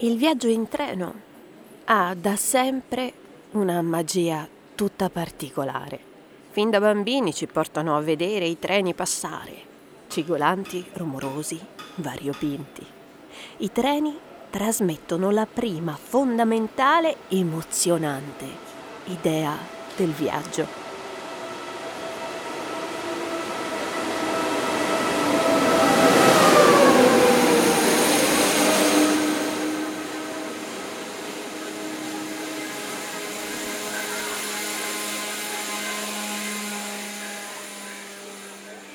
Il 0.00 0.16
viaggio 0.16 0.46
in 0.46 0.68
treno 0.68 1.12
ha 1.86 2.14
da 2.14 2.36
sempre 2.36 3.12
una 3.52 3.82
magia 3.82 4.46
tutta 4.76 5.10
particolare. 5.10 5.98
Fin 6.50 6.70
da 6.70 6.78
bambini 6.78 7.34
ci 7.34 7.48
portano 7.48 7.96
a 7.96 8.00
vedere 8.00 8.46
i 8.46 8.60
treni 8.60 8.94
passare, 8.94 9.54
cigolanti, 10.06 10.86
rumorosi, 10.92 11.58
variopinti. 11.96 12.86
I 13.56 13.72
treni 13.72 14.16
trasmettono 14.50 15.32
la 15.32 15.48
prima 15.52 15.98
fondamentale, 16.00 17.16
emozionante 17.26 18.46
idea 19.06 19.56
del 19.96 20.10
viaggio 20.10 20.87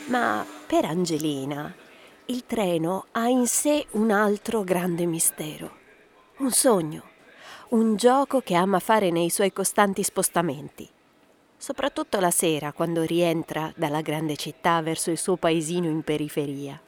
Ma 0.08 0.46
per 0.68 0.84
Angelina 0.84 1.74
il 2.26 2.46
treno 2.46 3.06
ha 3.12 3.30
in 3.30 3.48
sé 3.48 3.86
un 3.92 4.12
altro 4.12 4.64
grande 4.64 5.06
mistero, 5.06 5.72
un 6.40 6.52
sogno, 6.52 7.04
un 7.70 7.96
gioco 7.96 8.42
che 8.42 8.54
ama 8.54 8.80
fare 8.80 9.12
nei 9.12 9.30
suoi 9.30 9.54
costanti 9.54 10.04
spostamenti, 10.04 10.90
soprattutto 11.56 12.20
la 12.20 12.32
sera 12.32 12.74
quando 12.74 13.04
rientra 13.04 13.72
dalla 13.78 14.02
grande 14.02 14.36
città 14.36 14.82
verso 14.82 15.10
il 15.10 15.18
suo 15.18 15.38
paesino 15.38 15.88
in 15.88 16.04
periferia. 16.04 16.80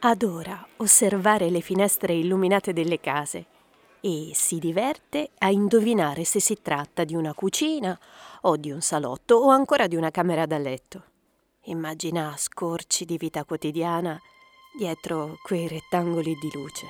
Adora 0.00 0.66
osservare 0.76 1.50
le 1.50 1.60
finestre 1.60 2.14
illuminate 2.14 2.72
delle 2.72 3.00
case 3.00 3.46
e 4.00 4.30
si 4.32 4.58
diverte 4.58 5.30
a 5.38 5.50
indovinare 5.50 6.24
se 6.24 6.40
si 6.40 6.62
tratta 6.62 7.04
di 7.04 7.14
una 7.14 7.34
cucina 7.34 7.98
o 8.42 8.56
di 8.56 8.70
un 8.70 8.80
salotto 8.80 9.36
o 9.36 9.50
ancora 9.50 9.86
di 9.86 9.96
una 9.96 10.10
camera 10.10 10.46
da 10.46 10.58
letto. 10.58 11.02
Immagina 11.68 12.32
scorci 12.36 13.04
di 13.04 13.16
vita 13.16 13.44
quotidiana 13.44 14.20
dietro 14.76 15.38
quei 15.42 15.66
rettangoli 15.66 16.36
di 16.40 16.50
luce. 16.52 16.86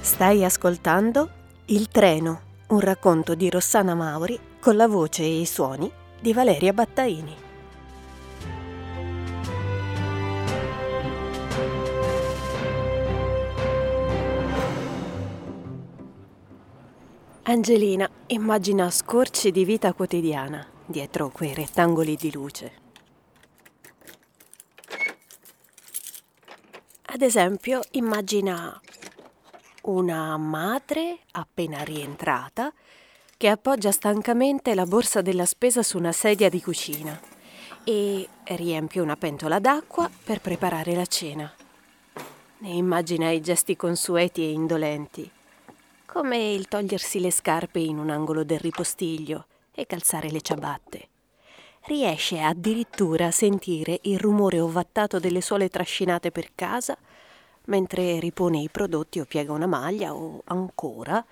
Stai 0.00 0.44
ascoltando 0.44 1.28
Il 1.66 1.88
treno, 1.88 2.40
un 2.68 2.80
racconto 2.80 3.34
di 3.34 3.50
Rossana 3.50 3.94
Mauri 3.94 4.38
con 4.60 4.76
la 4.76 4.88
voce 4.88 5.22
e 5.22 5.40
i 5.40 5.46
suoni 5.46 5.92
di 6.18 6.32
Valeria 6.32 6.72
Battaini. 6.72 7.45
Angelina 17.48 18.10
immagina 18.26 18.90
scorci 18.90 19.52
di 19.52 19.64
vita 19.64 19.92
quotidiana 19.92 20.66
dietro 20.84 21.28
quei 21.28 21.54
rettangoli 21.54 22.16
di 22.16 22.32
luce. 22.32 22.72
Ad 27.04 27.22
esempio, 27.22 27.82
immagina 27.92 28.80
una 29.82 30.36
madre 30.36 31.20
appena 31.30 31.84
rientrata 31.84 32.72
che 33.36 33.48
appoggia 33.48 33.92
stancamente 33.92 34.74
la 34.74 34.84
borsa 34.84 35.22
della 35.22 35.46
spesa 35.46 35.84
su 35.84 35.98
una 35.98 36.10
sedia 36.10 36.48
di 36.48 36.60
cucina 36.60 37.16
e 37.84 38.28
riempie 38.42 39.00
una 39.00 39.14
pentola 39.14 39.60
d'acqua 39.60 40.10
per 40.24 40.40
preparare 40.40 40.96
la 40.96 41.06
cena. 41.06 41.54
Ne 42.58 42.70
immagina 42.70 43.30
i 43.30 43.40
gesti 43.40 43.76
consueti 43.76 44.42
e 44.42 44.50
indolenti 44.50 45.30
come 46.16 46.52
il 46.52 46.66
togliersi 46.66 47.20
le 47.20 47.30
scarpe 47.30 47.78
in 47.78 47.98
un 47.98 48.08
angolo 48.08 48.42
del 48.42 48.58
ripostiglio 48.58 49.48
e 49.70 49.84
calzare 49.84 50.30
le 50.30 50.40
ciabatte. 50.40 51.08
Riesce 51.82 52.40
addirittura 52.40 53.26
a 53.26 53.30
sentire 53.30 53.98
il 54.04 54.18
rumore 54.18 54.58
ovattato 54.58 55.18
delle 55.18 55.42
suole 55.42 55.68
trascinate 55.68 56.30
per 56.30 56.52
casa 56.54 56.96
mentre 57.66 58.18
ripone 58.18 58.60
i 58.60 58.70
prodotti 58.70 59.20
o 59.20 59.26
piega 59.26 59.52
una 59.52 59.66
maglia 59.66 60.14
o 60.14 60.40
ancora 60.46 61.22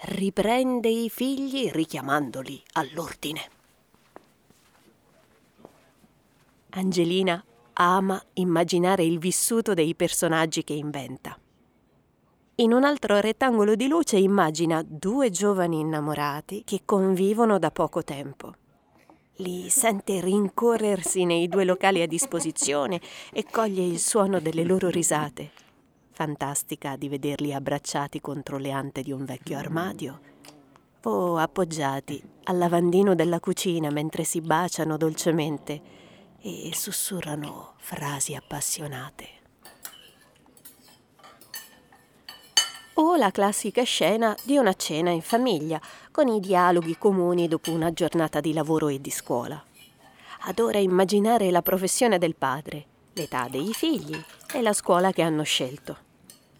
riprende 0.00 0.90
i 0.90 1.08
figli 1.08 1.70
richiamandoli 1.70 2.62
all'ordine. 2.72 3.48
Angelina 6.68 7.42
ama 7.72 8.22
immaginare 8.34 9.04
il 9.04 9.18
vissuto 9.18 9.72
dei 9.72 9.94
personaggi 9.94 10.62
che 10.64 10.74
inventa. 10.74 11.34
In 12.60 12.72
un 12.72 12.82
altro 12.82 13.20
rettangolo 13.20 13.76
di 13.76 13.86
luce 13.86 14.16
immagina 14.16 14.84
due 14.84 15.30
giovani 15.30 15.78
innamorati 15.78 16.64
che 16.64 16.80
convivono 16.84 17.56
da 17.56 17.70
poco 17.70 18.02
tempo. 18.02 18.52
Li 19.36 19.68
sente 19.68 20.20
rincorrersi 20.20 21.24
nei 21.24 21.46
due 21.46 21.62
locali 21.64 22.02
a 22.02 22.08
disposizione 22.08 23.00
e 23.32 23.44
coglie 23.48 23.84
il 23.84 24.00
suono 24.00 24.40
delle 24.40 24.64
loro 24.64 24.88
risate. 24.88 25.50
Fantastica 26.10 26.96
di 26.96 27.08
vederli 27.08 27.54
abbracciati 27.54 28.20
contro 28.20 28.58
le 28.58 28.72
ante 28.72 29.02
di 29.02 29.12
un 29.12 29.24
vecchio 29.24 29.56
armadio 29.56 30.20
o 31.04 31.36
appoggiati 31.36 32.20
al 32.42 32.58
lavandino 32.58 33.14
della 33.14 33.38
cucina 33.38 33.88
mentre 33.90 34.24
si 34.24 34.40
baciano 34.40 34.96
dolcemente 34.96 35.80
e 36.40 36.70
sussurrano 36.74 37.74
frasi 37.76 38.34
appassionate. 38.34 39.37
O 43.00 43.14
la 43.14 43.30
classica 43.30 43.84
scena 43.84 44.36
di 44.42 44.56
una 44.56 44.72
cena 44.74 45.10
in 45.10 45.22
famiglia, 45.22 45.80
con 46.10 46.26
i 46.26 46.40
dialoghi 46.40 46.98
comuni 46.98 47.46
dopo 47.46 47.70
una 47.70 47.92
giornata 47.92 48.40
di 48.40 48.52
lavoro 48.52 48.88
e 48.88 49.00
di 49.00 49.10
scuola. 49.10 49.62
Adora 50.42 50.78
immaginare 50.78 51.50
la 51.52 51.62
professione 51.62 52.18
del 52.18 52.34
padre, 52.34 52.84
l'età 53.12 53.46
dei 53.48 53.72
figli 53.72 54.20
e 54.52 54.62
la 54.62 54.72
scuola 54.72 55.12
che 55.12 55.22
hanno 55.22 55.44
scelto. 55.44 55.96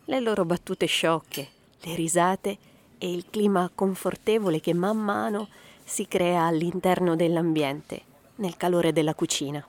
Le 0.04 0.21
loro 0.21 0.44
battute 0.44 0.87
sciocche, 0.87 1.49
le 1.81 1.94
risate 1.97 2.59
e 2.99 3.12
il 3.12 3.26
clima 3.31 3.69
confortevole 3.75 4.60
che 4.60 4.75
man 4.75 4.97
mano 4.97 5.49
si 5.82 6.06
crea 6.06 6.44
all'interno 6.44 7.16
dell'ambiente, 7.16 8.03
nel 8.37 8.56
calore 8.56 8.93
della 8.93 9.15
cucina. 9.15 9.66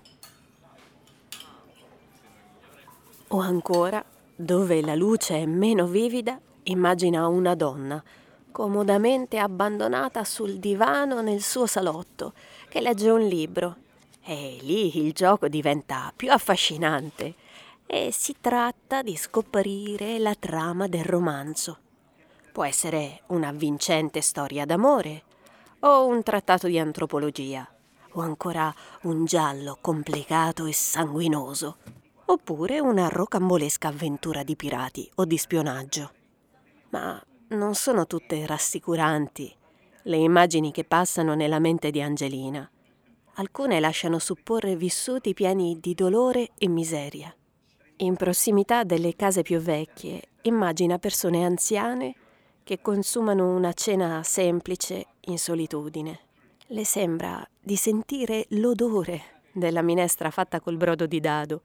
O 3.29 3.39
ancora, 3.39 4.03
dove 4.35 4.81
la 4.81 4.95
luce 4.95 5.35
è 5.35 5.45
meno 5.45 5.87
vivida, 5.87 6.39
Immagina 6.63 7.27
una 7.27 7.55
donna 7.55 8.03
comodamente 8.51 9.37
abbandonata 9.37 10.23
sul 10.23 10.59
divano 10.59 11.21
nel 11.21 11.41
suo 11.41 11.65
salotto 11.65 12.33
che 12.67 12.81
legge 12.81 13.09
un 13.09 13.25
libro. 13.27 13.77
E 14.21 14.57
lì 14.61 15.05
il 15.05 15.13
gioco 15.13 15.47
diventa 15.47 16.11
più 16.15 16.31
affascinante 16.31 17.33
e 17.85 18.11
si 18.11 18.35
tratta 18.39 19.01
di 19.01 19.15
scoprire 19.15 20.19
la 20.19 20.35
trama 20.35 20.87
del 20.87 21.05
romanzo. 21.05 21.77
Può 22.51 22.63
essere 22.63 23.21
una 23.27 23.51
vincente 23.51 24.21
storia 24.21 24.65
d'amore 24.65 25.23
o 25.79 26.05
un 26.05 26.21
trattato 26.21 26.67
di 26.67 26.77
antropologia 26.77 27.67
o 28.13 28.21
ancora 28.21 28.73
un 29.03 29.25
giallo 29.25 29.77
complicato 29.79 30.65
e 30.65 30.73
sanguinoso 30.73 31.77
oppure 32.25 32.79
una 32.79 33.07
rocambolesca 33.07 33.87
avventura 33.87 34.43
di 34.43 34.55
pirati 34.55 35.09
o 35.15 35.25
di 35.25 35.37
spionaggio 35.37 36.11
ma 36.89 37.21
non 37.49 37.75
sono 37.75 38.05
tutte 38.05 38.45
rassicuranti 38.45 39.55
le 40.03 40.17
immagini 40.17 40.71
che 40.71 40.83
passano 40.83 41.35
nella 41.35 41.59
mente 41.59 41.91
di 41.91 42.01
Angelina. 42.01 42.69
Alcune 43.35 43.79
lasciano 43.79 44.19
supporre 44.19 44.75
vissuti 44.75 45.33
pieni 45.33 45.79
di 45.79 45.93
dolore 45.93 46.51
e 46.57 46.67
miseria. 46.67 47.33
In 47.97 48.15
prossimità 48.15 48.83
delle 48.83 49.15
case 49.15 49.41
più 49.41 49.59
vecchie 49.59 50.29
immagina 50.43 50.97
persone 50.97 51.45
anziane 51.45 52.15
che 52.63 52.81
consumano 52.81 53.55
una 53.55 53.73
cena 53.73 54.23
semplice 54.23 55.05
in 55.21 55.37
solitudine. 55.37 56.19
Le 56.67 56.85
sembra 56.85 57.47
di 57.59 57.75
sentire 57.75 58.45
l'odore 58.49 59.41
della 59.51 59.81
minestra 59.81 60.29
fatta 60.31 60.59
col 60.59 60.77
brodo 60.77 61.05
di 61.05 61.19
dado 61.19 61.61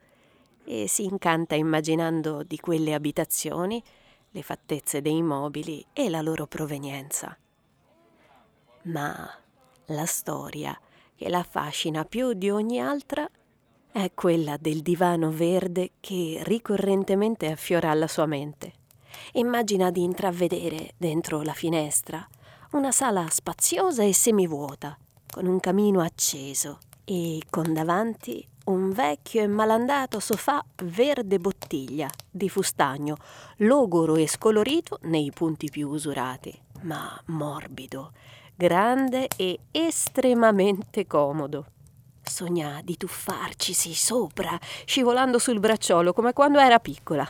e 0.65 0.89
si 0.89 1.05
incanta 1.05 1.55
immaginando 1.55 2.43
di 2.43 2.59
quelle 2.59 2.95
abitazioni 2.95 3.83
le 4.35 4.43
fattezze 4.43 5.01
dei 5.01 5.23
mobili 5.23 5.85
e 5.93 6.11
la 6.11 6.21
loro 6.21 6.49
provenienza. 6.49 7.37
Ma 8.83 9.31
la 9.87 10.07
storia 10.07 10.77
che 11.15 11.29
la 11.29 11.39
affascina 11.39 12.05
più 12.05 12.33
di 12.33 12.51
ogni 12.51 12.81
altra 12.81 13.29
è 13.93 14.11
quella 14.13 14.57
del 14.61 14.83
divano 14.83 15.31
verde 15.31 15.93
che 16.01 16.41
ricorrentemente 16.43 17.49
affiora 17.49 17.93
alla 17.93 18.09
sua 18.09 18.27
mente. 18.27 18.73
Immagina 19.35 19.93
di 19.93 20.03
intravedere 20.03 20.95
dentro 20.97 21.43
la 21.43 21.53
finestra 21.53 22.27
una 22.73 22.91
sala 22.91 23.29
spaziosa 23.31 24.03
e 24.03 24.13
semivuota, 24.13 24.99
con 25.31 25.47
un 25.47 25.61
camino 25.61 26.01
acceso 26.01 26.81
e 27.05 27.41
con 27.49 27.73
davanti 27.73 28.45
un 28.65 28.91
vecchio 28.93 29.43
e 29.43 29.47
malandato 29.47 30.21
sofà 30.21 30.65
verde 30.85 31.39
bottiglia 31.39 32.09
di 32.31 32.49
fustagno, 32.49 33.17
logoro 33.59 34.17
e 34.17 34.27
scolorito 34.27 34.99
nei 35.03 35.31
punti 35.35 35.69
più 35.71 35.89
usurati, 35.89 36.59
ma 36.83 37.21
morbido, 37.27 38.13
grande 38.55 39.29
e 39.37 39.59
estremamente 39.71 41.07
comodo. 41.07 41.67
Sogna 42.23 42.81
di 42.83 42.97
tuffarcisi 42.97 43.93
sopra, 43.93 44.59
scivolando 44.87 45.39
sul 45.39 45.61
bracciolo 45.61 46.15
come 46.15 46.33
quando 46.33 46.59
era 46.59 46.79
piccola. 46.79 47.29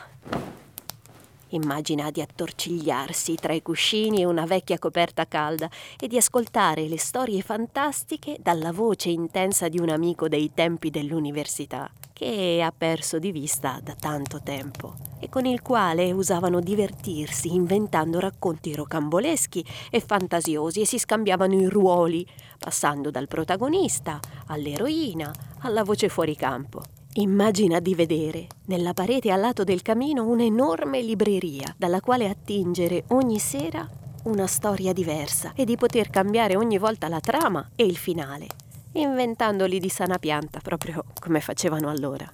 Immagina 1.55 2.11
di 2.11 2.19
attorcigliarsi 2.19 3.35
tra 3.35 3.53
i 3.53 3.61
cuscini 3.61 4.19
e 4.19 4.25
una 4.25 4.45
vecchia 4.45 4.77
coperta 4.77 5.25
calda 5.25 5.69
e 5.97 6.07
di 6.07 6.17
ascoltare 6.17 6.87
le 6.89 6.97
storie 6.97 7.41
fantastiche 7.41 8.37
dalla 8.41 8.73
voce 8.73 9.07
intensa 9.09 9.69
di 9.69 9.79
un 9.79 9.87
amico 9.89 10.27
dei 10.27 10.51
tempi 10.53 10.89
dell'università, 10.89 11.89
che 12.11 12.61
ha 12.61 12.73
perso 12.77 13.19
di 13.19 13.31
vista 13.31 13.79
da 13.81 13.95
tanto 13.97 14.41
tempo 14.43 14.95
e 15.17 15.29
con 15.29 15.45
il 15.45 15.61
quale 15.61 16.11
usavano 16.11 16.59
divertirsi 16.59 17.53
inventando 17.53 18.19
racconti 18.19 18.75
rocamboleschi 18.75 19.65
e 19.89 20.01
fantasiosi 20.01 20.81
e 20.81 20.85
si 20.85 20.99
scambiavano 20.99 21.53
i 21.53 21.69
ruoli, 21.69 22.27
passando 22.59 23.11
dal 23.11 23.29
protagonista 23.29 24.19
all'eroina 24.47 25.33
alla 25.59 25.83
voce 25.83 26.09
fuori 26.09 26.35
campo. 26.35 26.81
Immagina 27.13 27.79
di 27.79 27.95
vedere 27.95 28.47
nella 28.65 28.93
parete 28.93 29.31
al 29.31 29.39
lato 29.39 29.63
del 29.63 29.81
camino 29.81 30.25
un'enorme 30.25 31.01
libreria 31.01 31.73
dalla 31.77 32.01
quale 32.01 32.29
attingere 32.29 33.03
ogni 33.09 33.39
sera 33.39 33.87
una 34.23 34.47
storia 34.47 34.91
diversa 34.91 35.53
e 35.55 35.65
di 35.65 35.75
poter 35.77 36.09
cambiare 36.09 36.55
ogni 36.55 36.77
volta 36.77 37.07
la 37.07 37.19
trama 37.19 37.69
e 37.75 37.85
il 37.85 37.97
finale, 37.97 38.47
inventandoli 38.93 39.79
di 39.79 39.89
sana 39.89 40.17
pianta 40.17 40.59
proprio 40.59 41.03
come 41.19 41.41
facevano 41.41 41.89
allora. 41.89 42.31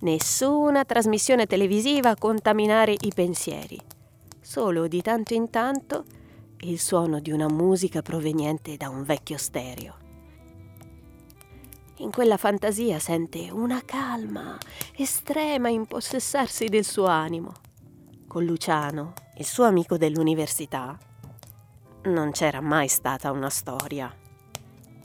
Nessuna 0.00 0.84
trasmissione 0.84 1.46
televisiva 1.46 2.10
a 2.10 2.16
contaminare 2.16 2.92
i 2.92 3.12
pensieri, 3.14 3.78
solo 4.40 4.86
di 4.86 5.02
tanto 5.02 5.34
in 5.34 5.50
tanto 5.50 6.04
il 6.60 6.78
suono 6.78 7.20
di 7.20 7.30
una 7.30 7.48
musica 7.48 8.00
proveniente 8.00 8.76
da 8.76 8.88
un 8.88 9.02
vecchio 9.02 9.36
stereo. 9.36 10.07
In 12.00 12.12
quella 12.12 12.36
fantasia 12.36 13.00
sente 13.00 13.50
una 13.50 13.82
calma 13.84 14.56
estrema 14.96 15.68
impossessarsi 15.68 16.66
del 16.66 16.84
suo 16.84 17.06
animo. 17.06 17.52
Con 18.28 18.44
Luciano, 18.44 19.14
il 19.38 19.44
suo 19.44 19.64
amico 19.64 19.96
dell'università, 19.96 20.96
non 22.04 22.30
c'era 22.30 22.60
mai 22.60 22.86
stata 22.86 23.32
una 23.32 23.50
storia. 23.50 24.14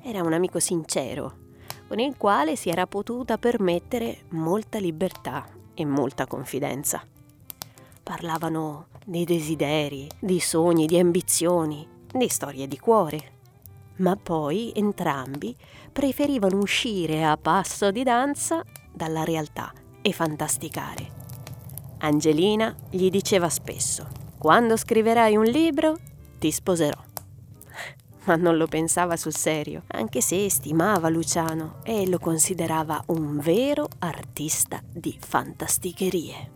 Era 0.04 0.22
un 0.22 0.34
amico 0.34 0.60
sincero, 0.60 1.38
con 1.88 1.98
il 1.98 2.16
quale 2.16 2.56
si 2.56 2.70
era 2.70 2.86
potuta 2.86 3.40
permettere 3.40 4.26
molta 4.30 4.78
libertà 4.78 5.48
e 5.74 5.86
molta 5.86 6.28
confidenza. 6.28 7.04
Parlavano 8.04 8.90
di 9.04 9.26
desideri, 9.26 10.08
di 10.20 10.40
sogni, 10.40 10.86
di 10.86 11.00
ambizioni, 11.00 11.88
di 12.14 12.28
storie 12.28 12.68
di 12.68 12.78
cuore 12.78 13.32
ma 13.98 14.16
poi 14.16 14.72
entrambi 14.76 15.56
preferivano 15.92 16.58
uscire 16.58 17.24
a 17.24 17.38
passo 17.38 17.92
di 17.92 18.04
danza 18.04 18.64
dalla 18.92 19.24
realtà 19.24 19.72
e 20.02 20.12
fantasticare. 20.12 21.22
Angelina 22.00 22.76
gli 22.90 23.10
diceva 23.10 23.50
spesso, 23.50 24.08
quando 24.38 24.76
scriverai 24.76 25.36
un 25.36 25.46
libro 25.46 25.98
ti 26.40 26.52
sposerò. 26.52 27.00
Ma 28.26 28.36
non 28.36 28.58
lo 28.58 28.68
pensava 28.68 29.16
sul 29.16 29.36
serio, 29.36 29.84
anche 29.88 30.22
se 30.22 30.50
stimava 30.50 31.10
Luciano 31.10 31.80
e 31.84 32.08
lo 32.08 32.20
considerava 32.20 33.02
un 33.08 33.40
vero 33.40 33.88
artista 34.00 34.82
di 34.92 35.18
fantasticherie. 35.20 36.52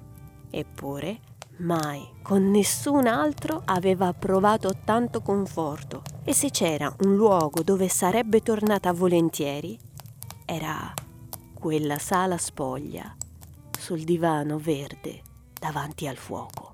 Eppure 0.49 1.19
Mai 1.59 2.07
con 2.21 2.51
nessun 2.51 3.07
altro 3.07 3.63
aveva 3.65 4.13
provato 4.13 4.73
tanto 4.83 5.21
conforto 5.21 6.03
e 6.29 6.33
se 6.33 6.49
c'era 6.49 6.93
un 7.05 7.15
luogo 7.15 7.63
dove 7.63 7.87
sarebbe 7.87 8.41
tornata 8.41 8.91
volentieri, 8.91 9.79
era 10.43 10.93
quella 11.53 11.97
sala 11.99 12.37
spoglia 12.37 13.15
sul 13.79 14.03
divano 14.03 14.57
verde 14.57 15.21
davanti 15.57 16.05
al 16.05 16.17
fuoco. 16.17 16.66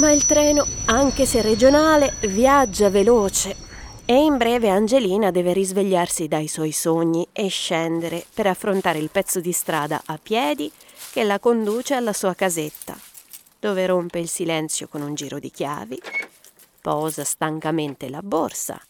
Ma 0.00 0.12
il 0.12 0.24
treno, 0.24 0.66
anche 0.86 1.26
se 1.26 1.42
regionale, 1.42 2.14
viaggia 2.20 2.88
veloce. 2.88 3.54
E 4.06 4.14
in 4.14 4.38
breve 4.38 4.70
Angelina 4.70 5.30
deve 5.30 5.52
risvegliarsi 5.52 6.26
dai 6.26 6.48
suoi 6.48 6.72
sogni 6.72 7.28
e 7.32 7.48
scendere 7.48 8.24
per 8.32 8.46
affrontare 8.46 8.98
il 8.98 9.10
pezzo 9.10 9.40
di 9.40 9.52
strada 9.52 10.00
a 10.06 10.18
piedi 10.20 10.72
che 11.12 11.22
la 11.22 11.38
conduce 11.38 11.92
alla 11.92 12.14
sua 12.14 12.32
casetta, 12.32 12.96
dove 13.58 13.84
rompe 13.84 14.20
il 14.20 14.30
silenzio 14.30 14.88
con 14.88 15.02
un 15.02 15.14
giro 15.14 15.38
di 15.38 15.50
chiavi, 15.50 16.00
posa 16.80 17.22
stancamente 17.22 18.08
la 18.08 18.22
borsa 18.22 18.80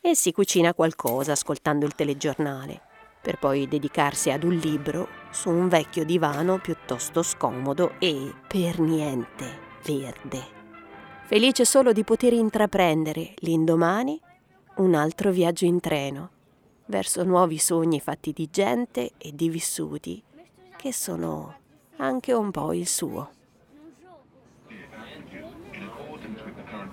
e 0.00 0.16
si 0.16 0.32
cucina 0.32 0.74
qualcosa 0.74 1.30
ascoltando 1.30 1.86
il 1.86 1.94
telegiornale, 1.94 2.80
per 3.22 3.38
poi 3.38 3.68
dedicarsi 3.68 4.32
ad 4.32 4.42
un 4.42 4.56
libro 4.56 5.06
su 5.30 5.48
un 5.48 5.68
vecchio 5.68 6.04
divano 6.04 6.58
piuttosto 6.58 7.22
scomodo 7.22 7.92
e 8.00 8.34
per 8.48 8.80
niente 8.80 9.69
verde, 9.84 10.42
felice 11.26 11.64
solo 11.64 11.92
di 11.92 12.04
poter 12.04 12.32
intraprendere 12.32 13.34
l'indomani 13.38 14.20
un 14.76 14.94
altro 14.94 15.30
viaggio 15.30 15.64
in 15.64 15.80
treno 15.80 16.30
verso 16.86 17.24
nuovi 17.24 17.58
sogni 17.58 18.00
fatti 18.00 18.32
di 18.32 18.48
gente 18.50 19.12
e 19.18 19.34
di 19.34 19.48
vissuti 19.48 20.22
che 20.76 20.92
sono 20.92 21.58
anche 21.96 22.32
un 22.32 22.50
po' 22.50 22.72
il 22.72 22.86
suo. 22.86 23.38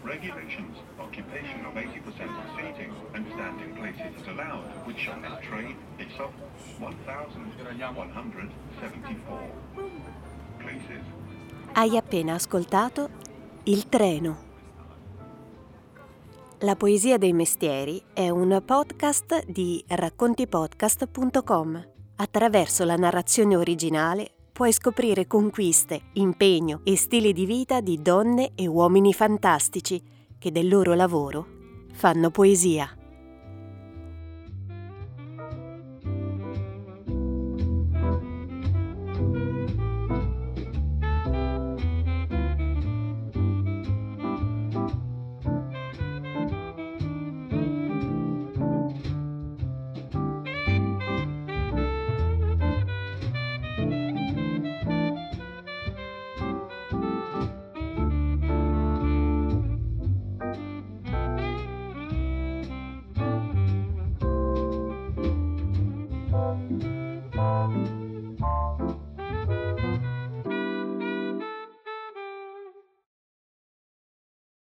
regulations, 0.08 0.78
occupation 1.00 1.66
of 1.66 1.74
80% 1.74 2.40
of 2.40 2.46
seating 2.56 2.94
and 3.14 3.28
standing 3.34 3.76
places 3.76 4.16
is 4.20 4.28
allowed, 4.28 4.64
which 4.88 5.08
on 5.10 5.22
this 5.22 5.34
train 5.44 5.76
is 6.00 6.14
of 6.20 6.32
1,174 6.80 9.52
places. 10.60 11.04
Hai 11.78 11.96
appena 11.96 12.34
ascoltato 12.34 13.08
Il 13.66 13.88
treno. 13.88 14.46
La 16.62 16.76
poesia 16.76 17.20
dei 17.20 17.34
mestieri 17.34 18.02
è 18.14 18.30
un 18.30 18.64
podcast 18.66 19.46
di 19.46 19.86
raccontipodcast.com. 19.88 21.88
Attraverso 22.16 22.84
la 22.84 22.96
narrazione 22.96 23.56
originale 23.56 24.32
puoi 24.52 24.72
scoprire 24.72 25.28
conquiste, 25.28 26.02
impegno 26.14 26.82
e 26.84 26.98
stili 26.98 27.32
di 27.32 27.46
vita 27.46 27.80
di 27.80 28.02
donne 28.02 28.54
e 28.56 28.66
uomini 28.66 29.14
fantastici 29.14 30.02
che 30.40 30.52
del 30.52 30.68
loro 30.68 30.96
lavoro 30.96 31.46
fanno 31.94 32.32
poesia. 32.32 32.97